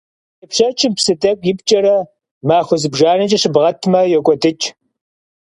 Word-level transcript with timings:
Тепщэчым 0.41 0.91
псы 0.97 1.13
тӀэкӀу 1.21 1.47
ипкӀэрэ 1.51 1.97
махуэ 2.47 2.75
зыбжанэкӀэ 2.81 3.37
щыбгъэтмэ, 3.41 4.01
йокӀуэдыкӀ. 4.13 4.65